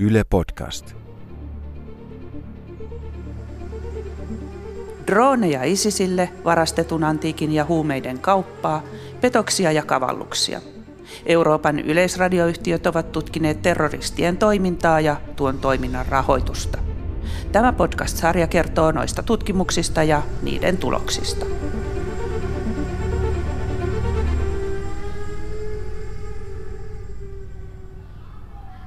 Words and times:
Yle 0.00 0.24
Podcast. 0.24 0.94
Drooneja 5.06 5.64
ISISille, 5.64 6.28
varastetun 6.44 7.04
antiikin 7.04 7.52
ja 7.52 7.64
huumeiden 7.64 8.18
kauppaa, 8.18 8.82
petoksia 9.20 9.72
ja 9.72 9.82
kavalluksia. 9.82 10.60
Euroopan 11.26 11.78
yleisradioyhtiöt 11.78 12.86
ovat 12.86 13.12
tutkineet 13.12 13.62
terroristien 13.62 14.36
toimintaa 14.36 15.00
ja 15.00 15.16
tuon 15.36 15.58
toiminnan 15.58 16.06
rahoitusta. 16.06 16.78
Tämä 17.52 17.72
podcast-sarja 17.72 18.46
kertoo 18.46 18.92
noista 18.92 19.22
tutkimuksista 19.22 20.02
ja 20.02 20.22
niiden 20.42 20.76
tuloksista. 20.76 21.46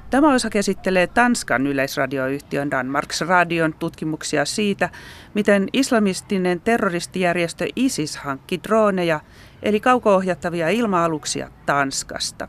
Tämä 0.10 0.34
osa 0.34 0.50
käsittelee 0.50 1.08
Tanskan 1.08 1.68
yleisradioyhtiön 1.68 2.72
Danmarks 2.72 3.22
Radion 3.22 3.74
tutkimuksia 3.74 4.46
siitä, 4.46 4.90
miten 5.34 5.68
islamistinen 5.74 6.62
terroristijärjestö 6.62 7.66
ISIS 7.76 8.18
hankki 8.18 8.60
droneja, 8.64 9.20
eli 9.64 9.80
kaukoohjattavia 9.80 10.70
ilma-aluksia 10.70 11.50
Tanskasta. 11.66 12.48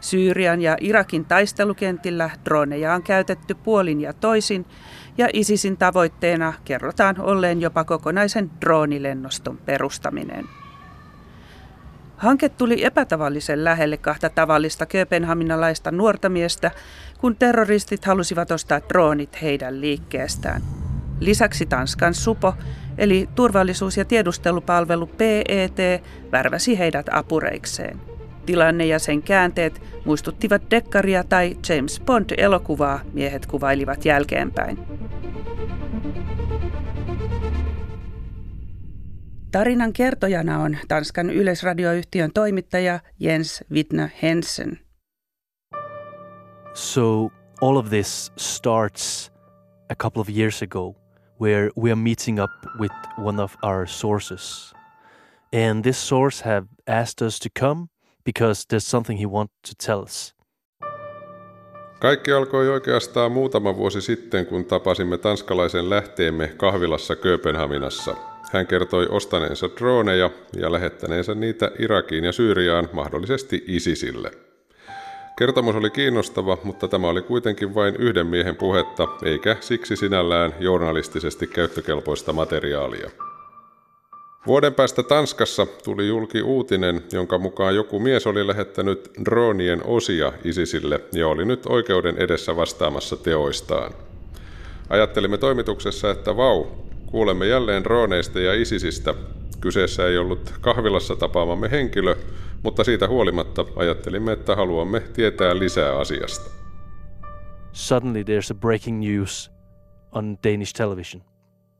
Syyrian 0.00 0.60
ja 0.60 0.76
Irakin 0.80 1.24
taistelukentillä 1.24 2.30
droneja 2.44 2.94
on 2.94 3.02
käytetty 3.02 3.54
puolin 3.54 4.00
ja 4.00 4.12
toisin, 4.12 4.66
ja 5.18 5.28
ISISin 5.32 5.76
tavoitteena 5.76 6.52
kerrotaan 6.64 7.20
olleen 7.20 7.60
jopa 7.60 7.84
kokonaisen 7.84 8.50
droonilennoston 8.60 9.58
perustaminen. 9.58 10.61
Hanke 12.22 12.48
tuli 12.48 12.84
epätavallisen 12.84 13.64
lähelle 13.64 13.96
kahta 13.96 14.30
tavallista 14.30 14.86
kööpenhaminalaista 14.86 15.90
nuorta 15.90 16.28
miestä, 16.28 16.70
kun 17.18 17.36
terroristit 17.36 18.04
halusivat 18.04 18.50
ostaa 18.50 18.80
droonit 18.88 19.42
heidän 19.42 19.80
liikkeestään. 19.80 20.62
Lisäksi 21.20 21.66
Tanskan 21.66 22.14
SUPO, 22.14 22.54
eli 22.98 23.28
turvallisuus- 23.34 23.96
ja 23.96 24.04
tiedustelupalvelu 24.04 25.06
PET, 25.06 26.02
värväsi 26.32 26.78
heidät 26.78 27.06
apureikseen. 27.12 28.00
Tilanne 28.46 28.86
ja 28.86 28.98
sen 28.98 29.22
käänteet 29.22 29.82
muistuttivat 30.04 30.62
Dekkaria 30.70 31.24
tai 31.24 31.56
James 31.68 32.00
Bond-elokuvaa, 32.00 33.00
miehet 33.12 33.46
kuvailivat 33.46 34.04
jälkeenpäin. 34.04 34.78
Tarinan 39.52 39.92
kertojana 39.92 40.58
on 40.58 40.76
Tanskan 40.88 41.30
yleisradioyhtiön 41.30 42.30
toimittaja 42.34 43.00
Jens 43.20 43.64
Wittner 43.72 44.08
Hensen. 44.22 44.78
So 46.74 47.30
all 47.60 47.76
of 47.76 47.88
this 47.88 48.32
starts 48.38 49.32
a 49.90 49.94
couple 50.02 50.20
of 50.20 50.28
years 50.28 50.62
ago 50.62 50.94
where 51.40 51.70
we 51.80 51.90
are 51.90 52.00
meeting 52.00 52.40
up 52.40 52.50
with 52.80 52.94
one 53.18 53.42
of 53.42 53.54
our 53.62 53.86
sources. 53.86 54.74
And 55.52 55.82
this 55.82 56.08
source 56.08 56.44
have 56.44 56.66
asked 56.86 57.26
us 57.26 57.40
to 57.40 57.48
come 57.60 57.86
because 58.24 58.66
there's 58.68 58.90
something 58.90 59.20
he 59.20 59.26
wants 59.26 59.54
to 59.68 59.86
tell 59.86 60.02
us. 60.02 60.34
Kaikki 62.00 62.32
alkoi 62.32 62.68
oikeastaan 62.68 63.32
muutama 63.32 63.76
vuosi 63.76 64.00
sitten, 64.00 64.46
kun 64.46 64.64
tapasimme 64.64 65.18
tanskalaisen 65.18 65.90
lähteemme 65.90 66.48
kahvilassa 66.48 67.16
Kööpenhaminassa– 67.16 68.16
hän 68.52 68.66
kertoi 68.66 69.06
ostaneensa 69.10 69.70
droneja 69.78 70.30
ja 70.56 70.72
lähettäneensä 70.72 71.34
niitä 71.34 71.70
Irakiin 71.78 72.24
ja 72.24 72.32
Syyriaan 72.32 72.88
mahdollisesti 72.92 73.64
ISISille. 73.66 74.30
Kertomus 75.38 75.76
oli 75.76 75.90
kiinnostava, 75.90 76.58
mutta 76.64 76.88
tämä 76.88 77.08
oli 77.08 77.22
kuitenkin 77.22 77.74
vain 77.74 77.96
yhden 77.96 78.26
miehen 78.26 78.56
puhetta, 78.56 79.08
eikä 79.24 79.56
siksi 79.60 79.96
sinällään 79.96 80.54
journalistisesti 80.60 81.46
käyttökelpoista 81.46 82.32
materiaalia. 82.32 83.10
Vuoden 84.46 84.74
päästä 84.74 85.02
Tanskassa 85.02 85.66
tuli 85.84 86.08
julki 86.08 86.42
uutinen, 86.42 87.02
jonka 87.12 87.38
mukaan 87.38 87.74
joku 87.74 88.00
mies 88.00 88.26
oli 88.26 88.46
lähettänyt 88.46 89.10
dronien 89.24 89.80
osia 89.84 90.32
ISISille 90.44 91.00
ja 91.12 91.28
oli 91.28 91.44
nyt 91.44 91.66
oikeuden 91.66 92.18
edessä 92.18 92.56
vastaamassa 92.56 93.16
teoistaan. 93.16 93.92
Ajattelimme 94.88 95.38
toimituksessa, 95.38 96.10
että 96.10 96.36
vau, 96.36 96.64
Kuulemme 97.12 97.46
jälleen 97.46 97.84
drooneista 97.84 98.40
ja 98.40 98.54
ISISistä. 98.54 99.14
Kyseessä 99.60 100.06
ei 100.06 100.18
ollut 100.18 100.54
kahvilassa 100.60 101.16
tapaamamme 101.16 101.70
henkilö, 101.70 102.16
mutta 102.62 102.84
siitä 102.84 103.08
huolimatta 103.08 103.64
ajattelimme, 103.76 104.32
että 104.32 104.56
haluamme 104.56 105.00
tietää 105.00 105.58
lisää 105.58 105.98
asiasta. 105.98 106.50
Suddenly 107.72 108.22
there's 108.22 108.50
a 108.50 108.54
breaking 108.54 109.00
news 109.00 109.50
on 110.12 110.38
Danish 110.44 110.74
television. 110.74 111.22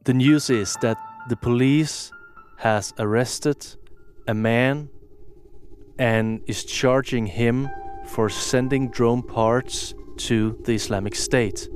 The 0.04 0.12
news 0.12 0.50
is 0.50 0.76
that 0.80 0.98
the 1.28 1.36
police 1.44 2.14
has 2.56 2.94
arrested 2.98 3.56
a 4.26 4.34
man 4.34 4.90
and 6.14 6.40
is 6.48 6.66
charging 6.66 7.38
him 7.38 7.68
for 8.06 8.30
sending 8.30 8.92
drone 8.92 9.22
parts 9.22 9.96
to 10.28 10.62
the 10.64 10.74
Islamic 10.74 11.14
State. 11.14 11.68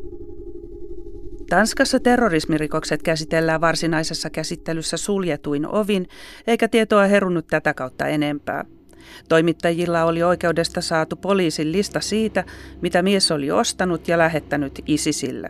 Tanskassa 1.51 2.01
terrorismirikokset 2.01 3.03
käsitellään 3.03 3.61
varsinaisessa 3.61 4.31
käsittelyssä 4.31 4.97
suljetuin 4.97 5.67
ovin, 5.67 6.09
eikä 6.47 6.69
tietoa 6.69 7.05
herunut 7.05 7.47
tätä 7.47 7.75
kautta 7.75 8.07
enempää. 8.07 8.65
Toimittajilla 9.29 10.05
oli 10.05 10.23
oikeudesta 10.23 10.81
saatu 10.81 11.17
poliisin 11.17 11.73
lista 11.73 12.01
siitä, 12.01 12.45
mitä 12.83 13.03
mies 13.03 13.31
oli 13.31 13.51
ostanut 13.51 14.09
ja 14.09 14.19
lähettänyt 14.19 14.83
ISISille. 14.87 15.49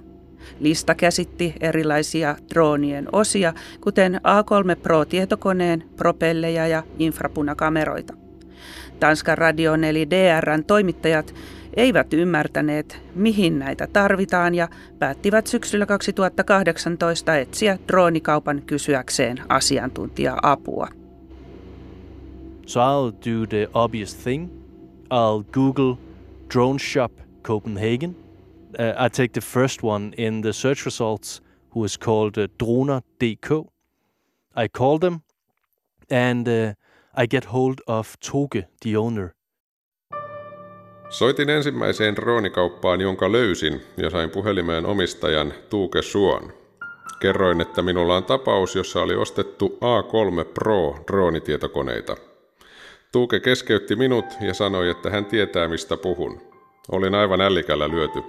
Lista 0.60 0.94
käsitti 0.94 1.54
erilaisia 1.60 2.36
droonien 2.54 3.08
osia, 3.12 3.54
kuten 3.80 4.14
A3 4.14 4.80
Pro-tietokoneen, 4.82 5.84
propelleja 5.96 6.66
ja 6.66 6.82
infrapunakameroita. 6.98 8.14
Tanskan 9.00 9.38
radion 9.38 9.84
eli 9.84 10.10
DRn 10.10 10.64
toimittajat 10.64 11.34
eivät 11.76 12.12
ymmärtäneet, 12.12 13.02
mihin 13.14 13.58
näitä 13.58 13.86
tarvitaan 13.86 14.54
ja 14.54 14.68
päättivät 14.98 15.46
syksyllä 15.46 15.86
2018 15.86 17.36
etsiä 17.36 17.78
droonikaupan 17.88 18.62
kysyäkseen 18.62 19.36
asiantuntija-apua. 19.48 20.88
So 22.66 22.80
I'll 22.80 23.12
do 23.12 23.46
the 23.46 23.68
obvious 23.74 24.14
thing. 24.14 24.48
I'll 25.04 25.44
Google 25.52 25.96
drone 26.54 26.78
shop 26.78 27.12
Copenhagen. 27.42 28.16
Uh, 28.78 29.06
I 29.06 29.08
take 29.08 29.28
the 29.32 29.40
first 29.40 29.84
one 29.84 30.12
in 30.16 30.42
the 30.42 30.52
search 30.52 30.84
results, 30.84 31.42
who 31.74 31.84
is 31.84 31.98
called 31.98 32.36
uh, 32.38 32.48
Droner.dk. 32.58 33.66
I 34.56 34.68
call 34.68 34.98
them 34.98 35.22
and 36.10 36.48
uh, 36.48 36.72
I 37.14 37.26
get 37.26 37.44
hold 37.44 37.80
of 37.86 38.16
Toge, 38.20 38.64
the 38.80 38.96
owner. 38.96 39.35
Soitin 41.08 41.50
ensimmäiseen 41.50 42.16
droonikauppaan, 42.16 43.00
jonka 43.00 43.32
löysin, 43.32 43.82
ja 43.96 44.10
sain 44.10 44.30
puhelimeen 44.30 44.86
omistajan 44.86 45.54
Tuuke 45.70 46.02
Suon. 46.02 46.52
Kerroin, 47.20 47.60
että 47.60 47.82
minulla 47.82 48.16
on 48.16 48.24
tapaus, 48.24 48.76
jossa 48.76 49.02
oli 49.02 49.14
ostettu 49.14 49.78
A3 49.80 50.44
Pro 50.54 50.96
droonitietokoneita. 51.06 52.16
Tuuke 53.12 53.40
keskeytti 53.40 53.96
minut 53.96 54.24
ja 54.40 54.54
sanoi, 54.54 54.90
että 54.90 55.10
hän 55.10 55.24
tietää 55.24 55.68
mistä 55.68 55.96
puhun. 55.96 56.40
Olin 56.92 57.14
aivan 57.14 57.40
ällikällä 57.40 57.88
lyöty. 57.88 58.22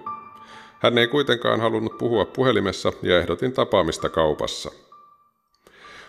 Hän 0.80 0.98
ei 0.98 1.08
kuitenkaan 1.08 1.62
halunnut 1.62 1.98
puhua 1.98 2.26
puhelimessa 2.26 2.94
ja 3.02 3.18
ehdotin 3.18 3.54
tapaamista 3.54 4.10
kaupassa. 4.10 4.72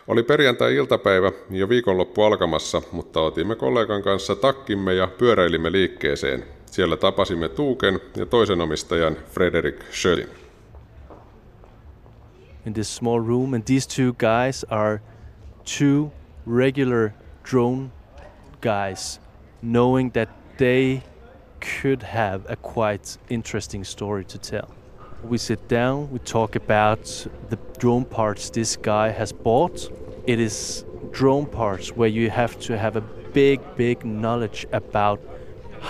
Oli 0.08 0.22
perjantai-iltapäivä 0.22 1.32
jo 1.50 1.68
viikonloppu 1.68 2.22
alkamassa, 2.22 2.82
mutta 2.92 3.20
otimme 3.20 3.56
kollegan 3.56 4.02
kanssa 4.02 4.36
takkimme 4.36 4.94
ja 4.94 5.08
pyöräilimme 5.18 5.72
liikkeeseen, 5.72 6.57
Siellä 6.70 6.96
tapasimme 6.96 7.48
Tuuken 7.48 8.00
ja 8.16 8.26
toisen 8.26 8.60
omistajan 8.60 9.16
Frederick 9.30 9.84
Schöllin. 9.92 10.28
In 12.66 12.74
this 12.74 12.96
small 12.96 13.20
room, 13.26 13.54
and 13.54 13.64
these 13.64 13.88
two 13.88 14.12
guys 14.12 14.66
are 14.70 15.00
two 15.78 16.10
regular 16.46 17.10
drone 17.50 17.90
guys, 18.60 19.20
knowing 19.62 20.12
that 20.12 20.28
they 20.58 21.02
could 21.82 22.02
have 22.02 22.40
a 22.48 22.56
quite 22.56 23.20
interesting 23.30 23.84
story 23.84 24.24
to 24.24 24.38
tell. 24.38 24.68
We 25.30 25.38
sit 25.38 25.60
down, 25.70 26.10
we 26.12 26.18
talk 26.18 26.56
about 26.56 27.28
the 27.50 27.58
drone 27.80 28.04
parts 28.04 28.50
this 28.50 28.76
guy 28.76 29.08
has 29.18 29.32
bought. 29.32 29.90
It 30.26 30.38
is 30.38 30.84
drone 31.12 31.46
parts 31.46 31.96
where 31.96 32.10
you 32.10 32.30
have 32.30 32.54
to 32.66 32.76
have 32.78 32.98
a 32.98 33.02
big, 33.32 33.60
big 33.76 34.04
knowledge 34.04 34.66
about 34.72 35.20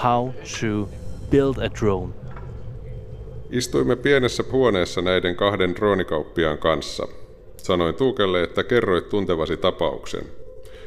how 0.05 0.31
to 0.61 0.88
build 1.31 1.56
a 1.58 1.70
drone. 1.81 2.12
Istuimme 3.50 3.96
pienessä 3.96 4.44
huoneessa 4.52 5.02
näiden 5.02 5.37
kahden 5.37 5.76
droonikauppiaan 5.76 6.58
kanssa. 6.58 7.08
Sanoin 7.56 7.94
Tuukelle, 7.94 8.43
että 8.43 8.64
kerroit 8.64 9.08
tuntevasi 9.08 9.56
tapauksen. 9.56 10.25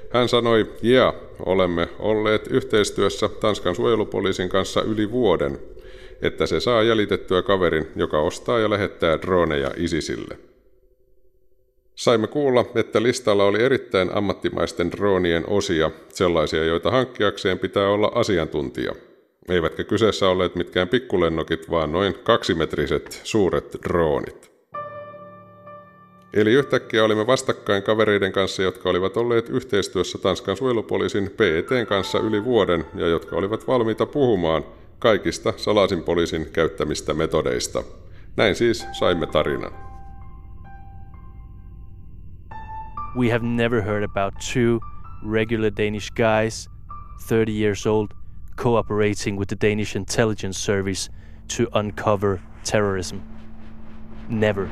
Hän 0.10 0.30
sanoi, 0.30 0.72
ja 0.82 1.14
olemme 1.46 1.88
olleet 2.00 2.48
yhteistyössä 2.48 3.30
Tanskan 3.30 3.76
suojelupoliisin 3.76 4.50
kanssa 4.50 4.82
yli 4.82 5.12
vuoden. 5.12 5.60
että 6.22 6.46
se 6.46 6.60
saa 6.60 6.84
jäljitettyä 6.84 7.42
kaverin, 7.42 7.88
joka 7.96 8.20
ostaa 8.20 8.60
ja 8.60 8.70
lähettää 8.70 9.22
droneja 9.22 9.72
ISISille. 9.78 10.38
Saimme 12.02 12.28
kuulla, 12.28 12.66
että 12.76 13.04
listalla 13.04 13.46
oli 13.46 13.64
erittäin 13.64 14.10
ammattimaisten 14.14 14.92
dronien 14.92 15.44
osia, 15.48 15.92
sellaisia, 16.10 16.66
joita 16.66 16.92
hankkiakseen 16.92 17.60
pitää 17.60 17.90
olla 17.90 18.12
asiantuntija. 18.16 18.92
Eivätkä 19.50 19.84
kyseessä 19.84 20.30
olleet 20.30 20.56
mitkään 20.56 20.88
pikkulennokit, 20.88 21.70
vaan 21.70 21.92
noin 21.92 22.16
kaksimetriset 22.24 23.22
suuret 23.24 23.78
droonit. 23.84 24.52
Eli 26.34 26.54
yhtäkkiä 26.54 27.04
olimme 27.04 27.28
vastakkain 27.28 27.84
kavereiden 27.84 28.32
kanssa, 28.32 28.64
jotka 28.64 28.90
olivat 28.90 29.18
olleet 29.18 29.50
yhteistyössä 29.50 30.18
Tanskan 30.18 30.58
suojelupoliisin 30.58 31.32
PETn 31.38 31.86
kanssa 31.88 32.20
yli 32.20 32.44
vuoden 32.44 32.86
ja 32.96 33.08
jotka 33.08 33.36
olivat 33.36 33.68
valmiita 33.68 34.06
puhumaan 34.06 34.66
kaikista 35.00 35.54
salaisin 35.58 36.04
poliisin 36.04 36.50
käyttämistä 36.54 37.14
metodeista. 37.14 37.84
Näin 38.38 38.56
siis 38.56 38.86
saimme 38.92 39.28
tarinan. 39.28 39.91
We 43.16 43.30
have 43.30 43.44
never 43.44 43.82
heard 43.82 44.04
about 44.04 44.34
two 44.54 44.80
regular 45.22 45.70
Danish 45.78 46.10
guys, 46.12 46.70
30 47.28 47.52
years 47.52 47.86
old, 47.86 48.14
cooperating 48.56 49.38
with 49.38 49.50
the 49.50 49.68
Danish 49.70 49.96
intelligence 49.96 50.58
service 50.58 51.10
to 51.58 51.68
uncover 51.80 52.40
terrorism. 52.72 53.18
Never. 54.30 54.68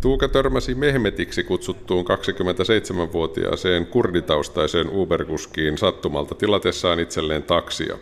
Tuuka 0.00 0.28
törmäsi 0.28 0.74
Mehmetiksi 0.74 1.44
kutsuttuun 1.44 2.04
27-vuotiaaseen 2.04 3.86
kurditaustaiseen 3.86 4.88
Uberkuskiin 4.90 5.78
sattumalta 5.78 6.34
tilatessaan 6.34 7.00
itselleen 7.00 7.42
taksia. 7.42 7.96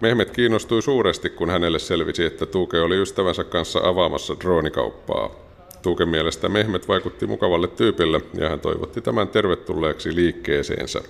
Mehmet 0.00 0.30
kiinnostui 0.30 0.82
suuresti, 0.82 1.30
kun 1.30 1.50
hänelle 1.50 1.78
selvisi, 1.78 2.24
että 2.24 2.46
Tuuke 2.46 2.80
oli 2.80 3.02
ystävänsä 3.02 3.44
kanssa 3.44 3.80
avaamassa 3.82 4.34
droonikauppaa. 4.40 5.45
Tuuken 5.82 6.08
mielestä 6.08 6.48
Mehmet 6.48 6.88
vaikutti 6.88 7.26
mukavalle 7.26 7.68
tyypille 7.68 8.20
ja 8.34 8.48
hän 8.48 8.60
toivotti 8.60 9.00
tämän 9.00 9.28
tervetulleeksi 9.28 10.14
liikkeeseensä. 10.14 11.00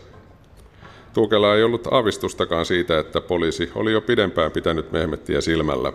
Tuukella 1.14 1.54
ei 1.54 1.62
ollut 1.62 1.86
aavistustakaan 1.90 2.66
siitä, 2.66 2.98
että 2.98 3.20
poliisi 3.20 3.70
oli 3.74 3.92
jo 3.92 4.00
pidempään 4.00 4.50
pitänyt 4.50 4.92
Mehmettiä 4.92 5.40
silmällä. 5.40 5.92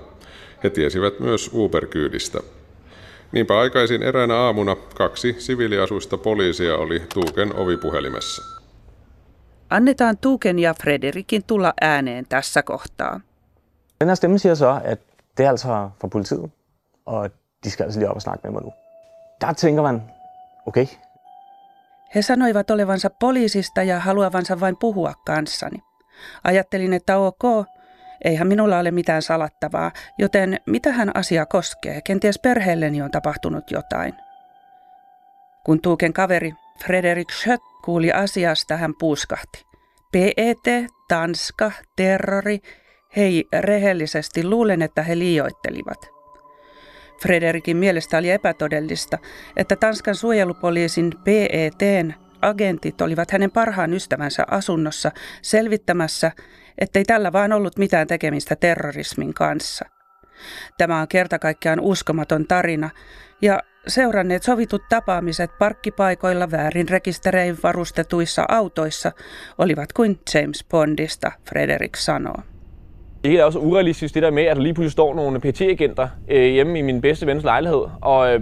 He 0.64 0.70
tiesivät 0.70 1.20
myös 1.20 1.50
Uber-kyydistä. 1.54 2.40
Niinpä 3.32 3.60
aikaisin 3.60 4.04
eräänä 4.04 4.36
aamuna 4.36 4.76
kaksi 4.76 5.36
siviiliasuista 5.40 6.18
poliisia 6.18 6.78
oli 6.78 7.02
Tuuken 7.14 7.56
ovipuhelimessa. 7.56 8.44
Annetaan 9.70 10.18
Tuuken 10.18 10.60
ja 10.60 10.74
Frederikin 10.74 11.44
tulla 11.44 11.74
ääneen 11.82 12.26
tässä 12.30 12.64
kohtaa. 12.64 13.22
Den 14.00 14.08
her 14.08 14.16
stemme 14.16 14.38
siger 14.38 14.56
så, 14.56 14.70
at 14.70 15.00
det 15.38 15.46
er 15.46 15.50
altså 15.50 15.68
fra 16.00 16.08
politiet, 16.08 16.52
og 17.06 17.30
de 17.64 17.72
skal 17.72 17.84
altså 17.84 18.00
lige 18.00 18.10
op 18.10 18.16
og 18.16 18.22
snakke 18.22 18.40
med 18.44 18.52
mig 18.52 18.64
nu. 18.64 18.74
Der 19.42 19.54
tænker 19.54 19.82
man, 19.82 20.12
okay, 20.66 20.88
He 22.16 22.22
sanoivat 22.22 22.72
olevansa 22.72 23.10
poliisista 23.10 23.84
ja 23.84 24.00
haluavansa 24.00 24.60
vain 24.60 24.78
puhua 24.78 25.14
kanssani. 25.26 25.84
Ajattelin, 26.44 26.94
että 26.94 27.18
ok, 27.18 27.44
eihän 28.26 28.48
minulla 28.48 28.80
ole 28.80 28.92
mitään 28.92 29.22
salattavaa, 29.22 29.92
joten 30.18 30.60
mitä 30.66 30.92
hän 30.92 31.12
asia 31.16 31.46
koskee? 31.46 32.02
Kenties 32.02 32.40
perheelleni 32.40 33.02
on 33.02 33.12
tapahtunut 33.12 33.72
jotain. 33.72 34.14
Kun 35.66 35.82
Tuuken 35.82 36.14
kaveri 36.14 36.54
Frederik 36.86 37.32
Schött 37.32 37.64
kuuli 37.86 38.12
asiasta, 38.12 38.78
hän 38.78 38.94
puuskahti. 39.00 39.66
PET, 40.12 40.90
Tanska, 41.08 41.72
terrori, 41.96 42.60
hei 43.16 43.48
rehellisesti 43.60 44.44
luulen, 44.44 44.82
että 44.82 45.04
he 45.04 45.20
liioittelivat. 45.20 46.21
Frederikin 47.22 47.78
mielestä 47.78 48.18
oli 48.18 48.32
epätodellista, 48.32 49.18
että 49.56 49.76
Tanskan 49.76 50.16
suojelupoliisin 50.16 51.12
PETn 51.24 52.14
agentit 52.42 53.02
olivat 53.02 53.32
hänen 53.32 53.52
parhaan 53.52 53.94
ystävänsä 53.94 54.44
asunnossa 54.52 55.12
selvittämässä, 55.42 56.32
ettei 56.78 57.04
tällä 57.04 57.34
vaan 57.34 57.54
ollut 57.54 57.78
mitään 57.78 58.08
tekemistä 58.08 58.56
terrorismin 58.56 59.34
kanssa. 59.34 59.86
Tämä 60.78 61.02
on 61.02 61.08
kertakaikkiaan 61.08 61.80
uskomaton 61.80 62.48
tarina, 62.48 62.90
ja 63.42 63.60
seuranneet 63.88 64.44
sovitut 64.44 64.82
tapaamiset 64.90 65.58
parkkipaikoilla 65.60 66.52
väärin 66.52 66.90
rekisterein 66.90 67.58
varustetuissa 67.64 68.46
autoissa 68.48 69.12
olivat 69.58 69.94
kuin 69.94 70.20
James 70.34 70.66
Bondista, 70.70 71.32
Frederick 71.50 71.96
sanoo. 71.96 72.51
Det 73.24 73.34
er 73.34 73.44
også 73.44 73.60
urealistisk 73.60 74.14
det 74.14 74.24
der 74.24 74.32
med, 74.32 74.44
at 74.44 74.56
der 74.56 74.64
lige 74.64 74.74
pludselig 74.74 74.92
står 74.92 75.16
nogle 75.16 75.40
PT-agenter 75.40 76.08
øh, 76.28 76.52
hjemme 76.52 76.80
i 76.80 76.82
min 76.82 77.02
bedste 77.02 77.28
vens 77.28 77.44
lejlighed, 77.44 77.84
og 78.02 78.34
øh, 78.34 78.42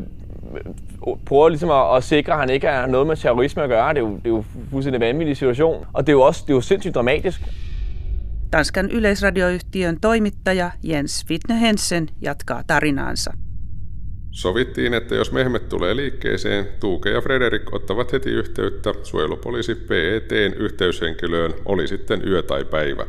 prøver 1.26 1.50
ligesom 1.50 1.70
at, 1.70 1.98
at 1.98 2.04
sikre, 2.04 2.34
at 2.34 2.40
han 2.40 2.50
ikke 2.50 2.68
har 2.68 2.88
noget 2.88 3.08
med 3.08 3.16
terrorisme 3.16 3.64
at 3.64 3.70
gøre. 3.70 3.90
Det 3.90 3.98
er 3.98 4.02
jo, 4.02 4.16
det 4.16 4.26
er 4.26 4.30
jo 4.30 4.44
fuldstændig 4.72 5.02
vanvittig 5.02 5.38
situation, 5.38 5.86
og 5.94 6.08
det 6.08 6.14
er 6.14 6.18
jo 6.18 6.22
også 6.22 6.44
det 6.48 6.54
er 6.54 6.56
jo 6.56 6.62
sindssygt 6.62 6.96
dramatisk. 6.96 7.42
Tanskan 8.52 8.90
yleisradioyhtiön 8.92 10.00
toimittaja 10.02 10.72
Jens 10.84 11.26
Wittne 11.30 11.60
Hensen 11.60 12.10
jatkaa 12.22 12.64
tarinaansa. 12.68 13.32
Sovittiin, 14.32 14.94
että 14.94 15.16
jos 15.16 15.32
Mehmet 15.32 15.70
tulee 15.70 15.96
liikkeeseen, 15.96 16.66
Tuuke 16.80 17.10
ja 17.10 17.22
Frederik 17.22 17.74
ottavat 17.74 18.14
heti 18.14 18.30
yhteyttä 18.30 18.94
suojelupoliisi 19.04 19.76
PETn 19.76 20.54
yhteyshenkilöön, 20.58 21.54
oli 21.66 21.88
sitten 21.88 22.22
yö 22.28 22.42
tai 22.42 22.66
päivä. 22.66 23.06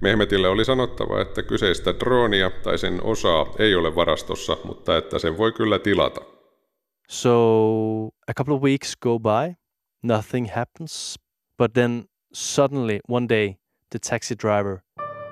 Mehmetille 0.00 0.48
oli 0.48 0.64
sanottava, 0.64 1.20
että 1.20 1.42
kyseistä 1.42 1.94
droonia 2.00 2.50
tai 2.50 2.78
sen 2.78 3.00
osaa 3.02 3.46
ei 3.58 3.74
ole 3.74 3.94
varastossa, 3.94 4.56
mutta 4.64 4.96
että 4.96 5.18
sen 5.18 5.38
voi 5.38 5.52
kyllä 5.52 5.78
tilata. 5.78 6.20
So 7.10 7.30
a 8.06 8.34
couple 8.36 8.54
of 8.54 8.62
weeks 8.62 8.96
go 8.96 9.18
by, 9.18 9.54
nothing 10.02 10.48
happens, 10.54 11.18
but 11.58 11.72
then 11.72 12.04
suddenly 12.32 12.98
one 13.08 13.28
day 13.28 13.54
the 13.90 13.98
taxi 14.10 14.34
driver 14.42 14.78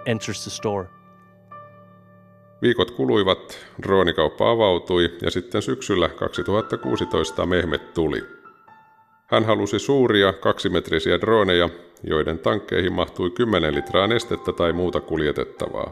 enters 0.07 0.43
the 0.43 0.51
store. 0.51 0.89
Viikot 2.63 2.91
kuluivat, 2.91 3.67
droonikauppa 3.83 4.51
avautui 4.51 5.19
ja 5.23 5.31
sitten 5.31 5.63
syksyllä 5.63 6.09
2016 6.09 7.47
Mehmet 7.47 7.95
tuli. 7.95 8.23
Hän 9.27 9.45
halusi 9.45 9.79
suuria 9.79 10.33
kaksimetrisiä 10.33 11.21
drooneja, 11.21 11.71
joiden 12.03 12.39
tankkeihin 12.39 12.93
mahtui 12.93 13.31
10 13.31 13.75
litraa 13.75 14.07
nestettä 14.07 14.53
tai 14.53 14.73
muuta 14.73 15.01
kuljetettavaa. 15.01 15.91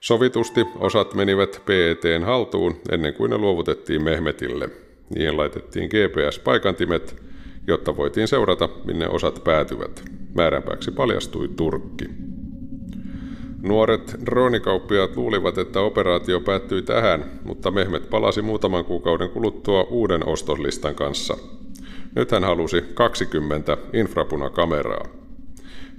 Sovitusti 0.00 0.66
osat 0.78 1.14
menivät 1.14 1.62
PETn 1.66 2.24
haltuun 2.24 2.76
ennen 2.90 3.14
kuin 3.14 3.30
ne 3.30 3.38
luovutettiin 3.38 4.02
Mehmetille. 4.02 4.68
Niihin 5.14 5.36
laitettiin 5.36 5.90
GPS-paikantimet, 5.90 7.22
jotta 7.66 7.96
voitiin 7.96 8.28
seurata, 8.28 8.68
minne 8.84 9.08
osat 9.08 9.44
päätyvät. 9.44 10.02
Määränpääksi 10.34 10.90
paljastui 10.90 11.48
Turkki. 11.48 12.04
Nuoret 13.62 14.14
droonikauppiaat 14.26 15.16
luulivat, 15.16 15.58
että 15.58 15.80
operaatio 15.80 16.40
päättyi 16.40 16.82
tähän, 16.82 17.24
mutta 17.44 17.70
Mehmet 17.70 18.10
palasi 18.10 18.42
muutaman 18.42 18.84
kuukauden 18.84 19.30
kuluttua 19.30 19.82
uuden 19.82 20.28
ostoslistan 20.28 20.94
kanssa. 20.94 21.36
Nyt 22.14 22.30
hän 22.30 22.44
halusi 22.44 22.82
20 22.94 23.76
infrapunakameraa. 23.92 25.04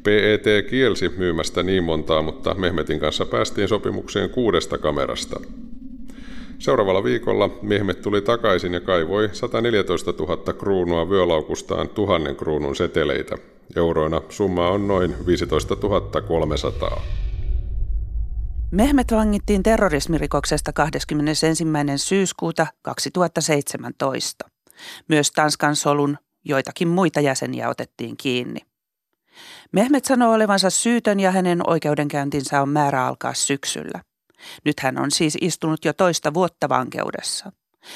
PET 0.03 0.69
kielsi 0.69 1.09
myymästä 1.17 1.63
niin 1.63 1.83
montaa, 1.83 2.21
mutta 2.21 2.53
Mehmetin 2.53 2.99
kanssa 2.99 3.25
päästiin 3.25 3.67
sopimukseen 3.67 4.29
kuudesta 4.29 4.77
kamerasta. 4.77 5.39
Seuraavalla 6.59 7.03
viikolla 7.03 7.49
Mehmet 7.61 8.01
tuli 8.01 8.21
takaisin 8.21 8.73
ja 8.73 8.79
kaivoi 8.79 9.29
114 9.31 10.13
000 10.19 10.53
kruunua 10.53 11.09
vyölaukustaan 11.09 11.89
tuhannen 11.89 12.35
kruunun 12.35 12.75
seteleitä. 12.75 13.37
Euroina 13.75 14.21
summa 14.29 14.69
on 14.69 14.87
noin 14.87 15.15
15 15.25 15.75
300. 16.27 17.01
Mehmet 18.71 19.11
vangittiin 19.11 19.63
terrorismirikoksesta 19.63 20.73
21. 20.73 21.47
syyskuuta 21.97 22.67
2017. 22.81 24.50
Myös 25.07 25.31
Tanskan 25.31 25.75
solun 25.75 26.17
joitakin 26.45 26.87
muita 26.87 27.19
jäseniä 27.19 27.69
otettiin 27.69 28.17
kiinni. 28.17 28.59
Mehmet 29.71 30.05
sanoo 30.05 30.33
olevansa 30.33 30.69
syytön 30.69 31.19
ja 31.19 31.31
hänen 31.31 31.69
oikeudenkäyntinsä 31.69 32.61
on 32.61 32.69
määrä 32.69 33.05
alkaa 33.05 33.33
syksyllä. 33.33 34.01
Nyt 34.65 34.79
hän 34.79 34.99
on 34.99 35.11
siis 35.11 35.37
istunut 35.41 35.85
jo 35.85 35.93
toista 35.93 36.33
vuotta 36.33 36.69
vankeudessa. 36.69 37.51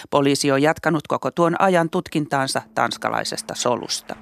Poliisi 0.10 0.52
on 0.52 0.62
jatkanut 0.62 1.08
koko 1.08 1.32
tuon 1.32 1.62
ajan 1.62 1.90
tutkintaansa 1.90 2.62
tanskalaisesta 2.76 3.56
solusta. 3.56 4.16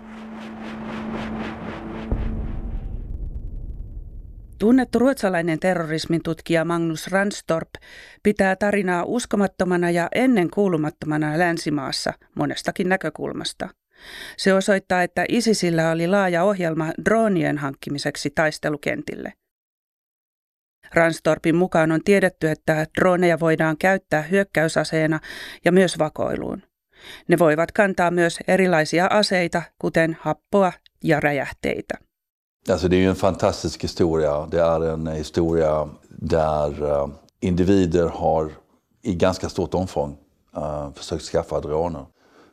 Tunnettu 4.64 5.00
ruotsalainen 5.00 5.60
terrorismin 5.60 6.24
tutkija 6.24 6.66
Magnus 6.66 7.08
Ranstorp 7.08 7.70
pitää 8.24 8.56
tarinaa 8.56 9.04
uskomattomana 9.04 9.90
ja 9.90 10.08
ennen 10.16 10.50
kuulumattomana 10.50 11.40
länsimaassa 11.40 12.14
monestakin 12.36 12.90
näkökulmasta. 12.90 13.70
Se 14.38 14.54
osoittaa, 14.54 15.04
että 15.04 15.26
ISISillä 15.30 15.92
oli 15.92 16.08
laaja 16.08 16.44
ohjelma 16.44 16.92
dronien 17.06 17.58
hankkimiseksi 17.58 18.30
taistelukentille. 18.30 19.34
Ranstorpin 20.94 21.56
mukaan 21.56 21.92
on 21.92 22.04
tiedetty, 22.04 22.50
että 22.50 22.86
droneja 23.00 23.40
voidaan 23.40 23.78
käyttää 23.78 24.22
hyökkäysaseena 24.22 25.20
ja 25.66 25.72
myös 25.72 26.00
vakoiluun. 26.00 26.64
Ne 27.28 27.40
voivat 27.40 27.72
kantaa 27.72 28.12
myös 28.12 28.40
erilaisia 28.48 29.08
aseita, 29.10 29.62
kuten 29.80 30.18
happoa 30.22 30.74
ja 31.04 31.20
räjähteitä. 31.20 32.13
Alltså 32.70 32.88
det 32.88 32.96
är 32.96 33.00
ju 33.00 33.10
en 33.10 33.16
fantastisk 33.16 33.84
historia. 33.84 34.48
Det 34.52 34.62
är 34.62 34.94
en 34.94 35.08
historia 35.08 35.90
där 36.10 36.84
uh, 36.84 37.10
individer 37.42 38.08
har 38.08 38.52
i 39.02 39.16
ganska 39.16 39.50
stort 39.50 39.74
omfång 39.74 40.18
uh, 40.58 40.94
försökt 40.94 41.24
skaffa 41.24 41.60
droner. 41.60 42.06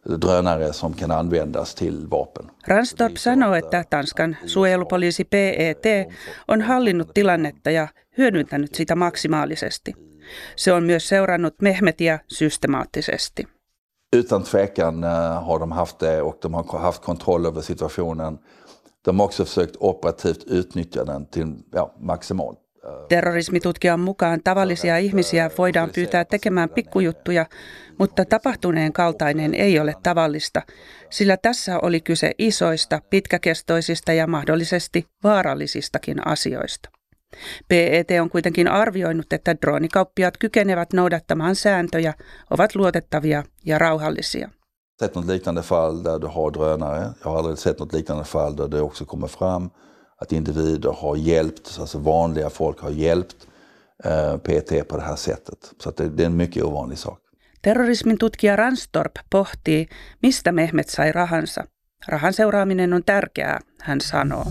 Drönare 0.04 0.72
som 0.72 0.94
kan 0.94 1.10
användas 1.10 1.74
till 1.74 2.06
vapen. 2.06 2.50
Ranstorp 2.66 3.18
sanoo, 3.18 3.54
että 3.54 3.84
Tanskan 3.84 4.36
suojelupoliisi 4.46 5.24
PET 5.24 6.08
on 6.48 6.62
hallinnut 6.62 7.14
tilannetta 7.14 7.70
ja 7.70 7.88
hyödyntänyt 8.18 8.74
sitä 8.74 8.96
maksimaalisesti. 8.96 9.94
Se 10.56 10.72
on 10.72 10.84
myös 10.84 11.08
seurannut 11.08 11.54
Mehmetia 11.62 12.18
systemaattisesti. 12.28 13.48
Utan 14.16 14.42
tvekan 14.42 15.04
uh, 15.04 15.44
har 15.46 15.60
de 15.60 15.72
haft 15.72 15.98
det 15.98 16.22
och 16.22 16.38
de 16.42 16.54
har 16.54 16.78
haft 16.78 17.02
kontroll 17.02 17.46
över 17.46 17.62
situationen. 17.62 18.38
De 19.06 19.18
har 19.18 19.24
också 19.24 19.44
försökt 19.44 19.76
operativt 19.80 20.50
utnyttja 20.50 21.04
den 21.04 21.26
till 21.26 21.46
ja, 21.72 21.90
maximalt. 21.98 22.58
Terrorismitutkijan 23.08 24.00
mukaan 24.00 24.40
tavallisia 24.44 24.98
ihmisiä 24.98 25.50
voidaan 25.58 25.90
pyytää 25.94 26.24
tekemään 26.24 26.68
pikkujuttuja, 26.68 27.46
mutta 27.98 28.24
tapahtuneen 28.24 28.92
kaltainen 28.92 29.54
ei 29.54 29.78
ole 29.78 29.94
tavallista, 30.02 30.62
sillä 31.10 31.36
tässä 31.36 31.78
oli 31.82 32.00
kyse 32.00 32.32
isoista, 32.38 33.00
pitkäkestoisista 33.10 34.12
ja 34.12 34.26
mahdollisesti 34.26 35.06
vaarallisistakin 35.24 36.26
asioista. 36.26 36.90
PET 37.68 38.08
on 38.20 38.30
kuitenkin 38.30 38.68
arvioinut, 38.68 39.32
että 39.32 39.56
droonikauppiaat 39.62 40.38
kykenevät 40.38 40.92
noudattamaan 40.92 41.56
sääntöjä, 41.56 42.14
ovat 42.50 42.74
luotettavia 42.74 43.44
ja 43.64 43.78
rauhallisia. 43.78 44.50
Sett 45.00 45.14
något 45.14 45.26
liknande 45.26 45.62
fall 45.62 46.02
där 46.02 46.18
du 46.18 46.26
har 46.26 46.50
drönare. 46.50 47.14
Jag 47.22 47.30
har 47.30 47.38
aldrig 47.38 47.58
sett 47.58 47.78
något 47.78 47.92
liknande 47.92 48.24
fall 48.24 48.56
där 48.56 48.68
det 48.68 48.80
också 48.80 49.04
kommer 49.04 49.26
fram 49.26 49.70
att 50.16 50.32
individer 50.32 50.92
har 50.92 51.16
hjälpt, 51.16 51.78
alltså 51.80 51.98
vanliga 51.98 52.50
folk 52.50 52.80
har 52.80 52.90
hjälpt 52.90 53.36
eh, 54.04 54.36
PT 54.36 54.88
på 54.88 54.96
det 54.96 55.02
här 55.02 55.16
sättet. 55.16 55.72
Så 55.82 55.90
det, 55.90 56.08
det 56.08 56.22
är 56.22 56.26
en 56.26 56.36
mycket 56.36 56.64
ovanlig 56.64 56.98
sak. 56.98 57.18
Terrorismin 57.60 58.18
tutkija 58.18 58.56
Ranstorp 58.56 59.18
pohtii, 59.30 59.88
mistä 60.22 60.52
Mehmet 60.52 60.90
sai 60.90 61.12
rahansa. 61.12 61.64
Rahan 62.08 62.32
seuraaminen 62.32 62.92
on 62.92 63.02
tärkeää, 63.02 63.60
hän 63.80 64.00
sanoo. 64.00 64.44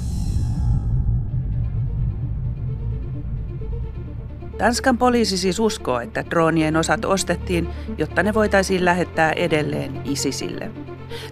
Tanskan 4.59 4.97
poliisi 4.97 5.37
siis 5.37 5.59
uskoo, 5.59 5.99
että 5.99 6.23
droonien 6.29 6.77
osat 6.77 7.05
ostettiin, 7.05 7.69
jotta 7.97 8.23
ne 8.23 8.33
voitaisiin 8.33 8.85
lähettää 8.85 9.31
edelleen 9.31 10.01
ISISille. 10.05 10.71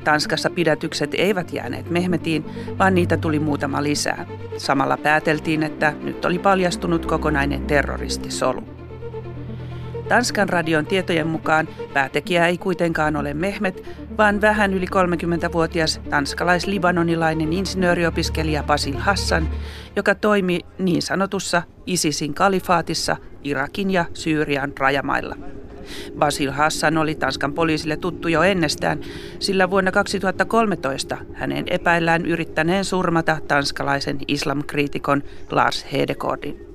Tanskassa 0.04 0.50
pidätykset 0.50 1.14
eivät 1.14 1.54
jääneet 1.54 1.90
Mehmetiin, 1.90 2.46
vaan 2.80 2.96
niitä 2.96 3.18
tuli 3.18 3.40
muutama 3.40 3.84
lisää. 3.84 4.26
Samalla 4.58 4.98
pääteltiin, 4.98 5.64
että 5.64 5.94
nyt 6.04 6.26
oli 6.26 6.40
paljastunut 6.40 7.06
kokonainen 7.06 7.66
terroristisolu. 7.66 8.77
Tanskan 10.10 10.50
radion 10.50 10.86
tietojen 10.86 11.28
mukaan 11.28 11.68
päätekijä 11.94 12.48
ei 12.48 12.58
kuitenkaan 12.58 13.16
ole 13.16 13.34
Mehmet, 13.34 13.84
vaan 14.18 14.42
vähän 14.42 14.74
yli 14.74 14.86
30-vuotias 14.86 16.02
tanskalais-libanonilainen 16.10 17.54
insinööriopiskelija 17.54 18.64
Basil 18.64 18.98
Hassan, 18.98 19.50
joka 19.96 20.16
toimi 20.16 20.60
niin 20.80 21.02
sanotussa 21.02 21.64
ISISin 21.86 22.34
kalifaatissa 22.34 23.18
Irakin 23.44 23.92
ja 23.92 24.06
Syyrian 24.14 24.74
rajamailla. 24.80 25.36
Basil 26.20 26.52
Hassan 26.52 26.98
oli 26.98 27.16
Tanskan 27.16 27.54
poliisille 27.54 27.98
tuttu 27.98 28.28
jo 28.28 28.44
ennestään, 28.44 29.00
sillä 29.40 29.70
vuonna 29.70 29.92
2013 29.92 31.18
hänen 31.34 31.66
epäillään 31.70 32.26
yrittäneen 32.26 32.86
surmata 32.86 33.38
tanskalaisen 33.48 34.18
islamkriitikon 34.28 35.24
Lars 35.52 35.86
Hedegaardin. 35.92 36.68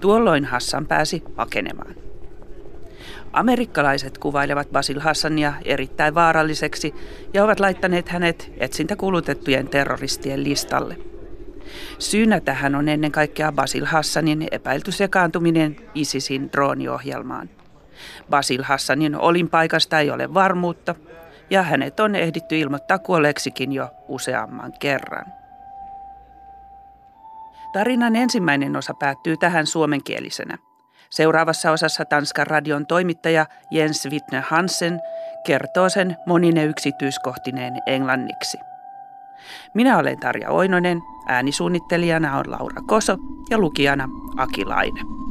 Tuolloin 0.00 0.44
Hassan 0.44 0.86
pääsi 0.86 1.22
pakenemaan. 1.36 2.09
Amerikkalaiset 3.32 4.18
kuvailevat 4.18 4.70
Basil 4.70 5.00
Hassania 5.00 5.52
erittäin 5.64 6.14
vaaralliseksi 6.14 6.94
ja 7.34 7.44
ovat 7.44 7.60
laittaneet 7.60 8.08
hänet 8.08 8.52
etsintäkulutettujen 8.56 9.68
terroristien 9.68 10.44
listalle. 10.44 10.96
Syynä 11.98 12.40
tähän 12.40 12.74
on 12.74 12.88
ennen 12.88 13.12
kaikkea 13.12 13.52
Basil 13.52 13.84
Hassanin 13.84 14.48
epäilty 14.50 14.92
sekaantuminen 14.92 15.76
ISISin 15.94 16.52
drooniohjelmaan. 16.52 17.50
Basil 18.30 18.62
Hassanin 18.62 19.16
olinpaikasta 19.16 20.00
ei 20.00 20.10
ole 20.10 20.34
varmuutta 20.34 20.94
ja 21.50 21.62
hänet 21.62 22.00
on 22.00 22.14
ehditty 22.14 22.58
ilmoittaa 22.58 22.98
kuolleeksikin 22.98 23.72
jo 23.72 23.88
useamman 24.08 24.72
kerran. 24.80 25.26
Tarinan 27.72 28.16
ensimmäinen 28.16 28.76
osa 28.76 28.94
päättyy 28.94 29.36
tähän 29.36 29.66
suomenkielisenä– 29.66 30.58
Seuraavassa 31.10 31.70
osassa 31.70 32.04
Tanskan 32.04 32.46
radion 32.46 32.86
toimittaja 32.86 33.46
Jens 33.70 34.08
Wittner 34.10 34.42
Hansen 34.46 35.00
kertoo 35.46 35.88
sen 35.88 36.16
monine 36.26 36.64
yksityiskohtineen 36.64 37.72
englanniksi. 37.86 38.58
Minä 39.74 39.98
olen 39.98 40.20
Tarja 40.20 40.50
Oinonen, 40.50 41.02
äänisuunnittelijana 41.26 42.38
on 42.38 42.50
Laura 42.50 42.82
Koso 42.86 43.16
ja 43.50 43.58
lukijana 43.58 44.08
Aki 44.36 44.64
Laine. 44.64 45.29